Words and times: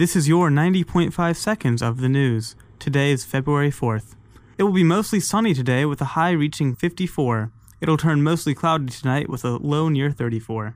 This 0.00 0.16
is 0.16 0.26
your 0.26 0.48
90.5 0.48 1.36
seconds 1.36 1.82
of 1.82 2.00
the 2.00 2.08
news. 2.08 2.56
Today 2.78 3.12
is 3.12 3.26
February 3.26 3.70
4th. 3.70 4.14
It 4.56 4.62
will 4.62 4.72
be 4.72 4.82
mostly 4.82 5.20
sunny 5.20 5.52
today 5.52 5.84
with 5.84 6.00
a 6.00 6.16
high 6.16 6.30
reaching 6.30 6.74
54. 6.74 7.52
It'll 7.82 7.98
turn 7.98 8.22
mostly 8.22 8.54
cloudy 8.54 8.86
tonight 8.86 9.28
with 9.28 9.44
a 9.44 9.58
low 9.58 9.90
near 9.90 10.10
34. 10.10 10.74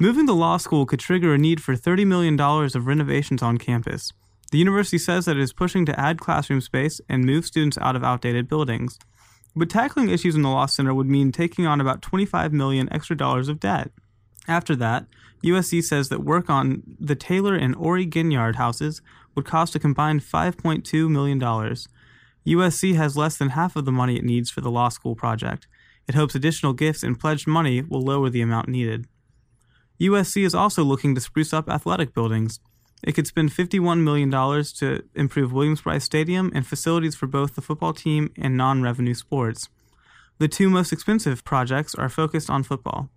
Moving 0.00 0.26
to 0.26 0.32
law 0.32 0.56
school 0.56 0.86
could 0.86 0.98
trigger 0.98 1.32
a 1.32 1.38
need 1.38 1.62
for 1.62 1.76
$30 1.76 2.04
million 2.04 2.40
of 2.40 2.86
renovations 2.88 3.44
on 3.44 3.58
campus. 3.58 4.12
The 4.50 4.58
university 4.58 4.98
says 4.98 5.26
that 5.26 5.36
it 5.36 5.42
is 5.42 5.52
pushing 5.52 5.86
to 5.86 6.00
add 6.00 6.18
classroom 6.18 6.62
space 6.62 7.00
and 7.08 7.24
move 7.24 7.46
students 7.46 7.78
out 7.78 7.94
of 7.94 8.02
outdated 8.02 8.48
buildings. 8.48 8.98
But 9.54 9.70
tackling 9.70 10.08
issues 10.08 10.34
in 10.34 10.42
the 10.42 10.48
Law 10.48 10.66
Center 10.66 10.92
would 10.92 11.06
mean 11.06 11.30
taking 11.30 11.68
on 11.68 11.80
about 11.80 12.02
25 12.02 12.52
million 12.52 12.92
extra 12.92 13.16
dollars 13.16 13.48
of 13.48 13.60
debt. 13.60 13.92
After 14.48 14.74
that, 14.76 15.06
USC 15.44 15.82
says 15.82 16.08
that 16.08 16.24
work 16.24 16.48
on 16.50 16.82
the 16.98 17.14
Taylor 17.14 17.54
and 17.54 17.74
Horry-Guignard 17.74 18.56
houses 18.56 19.02
would 19.34 19.44
cost 19.44 19.74
a 19.74 19.78
combined 19.78 20.22
$5.2 20.22 21.08
million. 21.08 21.40
USC 21.40 22.94
has 22.96 23.16
less 23.16 23.36
than 23.36 23.50
half 23.50 23.76
of 23.76 23.84
the 23.84 23.92
money 23.92 24.16
it 24.16 24.24
needs 24.24 24.50
for 24.50 24.60
the 24.60 24.70
law 24.70 24.88
school 24.88 25.14
project. 25.14 25.66
It 26.08 26.14
hopes 26.14 26.34
additional 26.34 26.72
gifts 26.72 27.02
and 27.02 27.18
pledged 27.18 27.46
money 27.46 27.82
will 27.82 28.02
lower 28.02 28.28
the 28.28 28.42
amount 28.42 28.68
needed. 28.68 29.06
USC 30.00 30.44
is 30.44 30.54
also 30.54 30.82
looking 30.82 31.14
to 31.14 31.20
spruce 31.20 31.52
up 31.52 31.68
athletic 31.68 32.12
buildings. 32.12 32.58
It 33.04 33.12
could 33.12 33.26
spend 33.26 33.50
$51 33.50 34.00
million 34.00 34.30
to 34.30 35.04
improve 35.14 35.52
Williams-Brice 35.52 36.04
Stadium 36.04 36.52
and 36.54 36.66
facilities 36.66 37.14
for 37.14 37.26
both 37.26 37.54
the 37.54 37.60
football 37.60 37.92
team 37.92 38.32
and 38.36 38.56
non-revenue 38.56 39.14
sports. 39.14 39.68
The 40.38 40.48
two 40.48 40.70
most 40.70 40.92
expensive 40.92 41.44
projects 41.44 41.94
are 41.94 42.08
focused 42.08 42.50
on 42.50 42.62
football. 42.62 43.10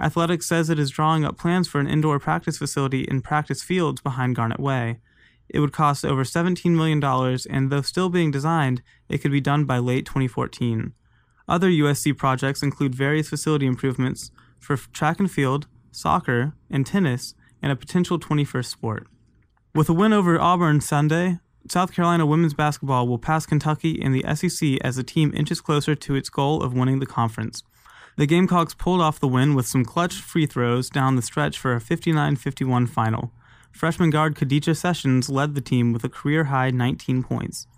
Athletics 0.00 0.46
says 0.46 0.70
it 0.70 0.78
is 0.78 0.90
drawing 0.90 1.24
up 1.24 1.36
plans 1.36 1.66
for 1.66 1.80
an 1.80 1.88
indoor 1.88 2.18
practice 2.18 2.58
facility 2.58 3.02
in 3.02 3.20
practice 3.20 3.62
fields 3.62 4.00
behind 4.00 4.36
Garnet 4.36 4.60
Way. 4.60 5.00
It 5.48 5.60
would 5.60 5.72
cost 5.72 6.04
over 6.04 6.24
$17 6.24 6.70
million, 6.72 7.02
and 7.50 7.70
though 7.70 7.82
still 7.82 8.08
being 8.08 8.30
designed, 8.30 8.82
it 9.08 9.18
could 9.18 9.32
be 9.32 9.40
done 9.40 9.64
by 9.64 9.78
late 9.78 10.06
2014. 10.06 10.92
Other 11.48 11.68
USC 11.68 12.16
projects 12.16 12.62
include 12.62 12.94
various 12.94 13.30
facility 13.30 13.66
improvements 13.66 14.30
for 14.58 14.76
track 14.76 15.18
and 15.18 15.30
field, 15.30 15.66
soccer, 15.90 16.52
and 16.70 16.86
tennis, 16.86 17.34
and 17.62 17.72
a 17.72 17.76
potential 17.76 18.18
21st 18.18 18.66
sport. 18.66 19.06
With 19.74 19.88
a 19.88 19.94
win 19.94 20.12
over 20.12 20.38
Auburn 20.38 20.80
Sunday, 20.80 21.38
South 21.70 21.92
Carolina 21.92 22.26
women's 22.26 22.54
basketball 22.54 23.08
will 23.08 23.18
pass 23.18 23.46
Kentucky 23.46 23.92
in 23.92 24.12
the 24.12 24.24
SEC 24.34 24.78
as 24.82 24.96
the 24.96 25.02
team 25.02 25.32
inches 25.34 25.60
closer 25.60 25.94
to 25.94 26.14
its 26.14 26.28
goal 26.28 26.62
of 26.62 26.74
winning 26.74 26.98
the 26.98 27.06
conference. 27.06 27.62
The 28.18 28.26
Gamecocks 28.26 28.74
pulled 28.74 29.00
off 29.00 29.20
the 29.20 29.28
win 29.28 29.54
with 29.54 29.68
some 29.68 29.84
clutch 29.84 30.14
free 30.14 30.44
throws 30.44 30.90
down 30.90 31.14
the 31.14 31.22
stretch 31.22 31.56
for 31.56 31.72
a 31.72 31.80
59 31.80 32.34
51 32.34 32.88
final. 32.88 33.30
Freshman 33.70 34.10
guard 34.10 34.34
Khadijah 34.34 34.74
Sessions 34.74 35.28
led 35.28 35.54
the 35.54 35.60
team 35.60 35.92
with 35.92 36.02
a 36.02 36.08
career 36.08 36.44
high 36.44 36.72
19 36.72 37.22
points. 37.22 37.68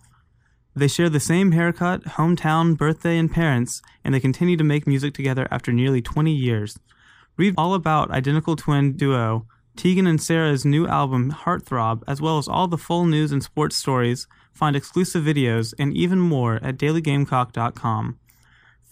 They 0.75 0.89
share 0.89 1.11
the 1.11 1.21
same 1.21 1.53
haircut, 1.53 2.05
hometown, 2.17 2.75
birthday, 2.75 3.19
and 3.19 3.31
parents, 3.31 3.83
and 4.03 4.15
they 4.15 4.21
continue 4.21 4.57
to 4.57 4.65
make 4.65 4.87
music 4.87 5.13
together 5.13 5.47
after 5.51 5.73
nearly 5.73 6.01
20 6.01 6.33
years. 6.33 6.79
Read 7.37 7.53
all 7.59 7.75
about 7.75 8.11
identical 8.11 8.57
twin 8.57 8.97
duo 8.97 9.47
Tegan 9.77 10.07
and 10.07 10.23
Sara's 10.23 10.65
new 10.65 10.87
album 10.87 11.33
Heartthrob, 11.33 12.03
as 12.09 12.23
well 12.23 12.39
as 12.39 12.49
all 12.49 12.67
the 12.67 12.79
full 12.79 13.05
news 13.05 13.31
and 13.31 13.43
sports 13.43 13.77
stories, 13.77 14.27
find 14.55 14.75
exclusive 14.75 15.23
videos, 15.23 15.75
and 15.79 15.95
even 15.95 16.19
more 16.19 16.55
at 16.63 16.79
dailygamecock.com. 16.79 18.19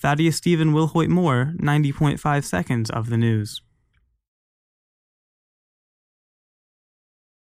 Thaddeus 0.00 0.36
Stephen 0.36 0.72
Wilhoit 0.72 1.08
Moore, 1.08 1.54
90.5 1.56 2.44
seconds 2.44 2.88
of 2.88 3.10
the 3.10 3.16
news. 3.16 3.62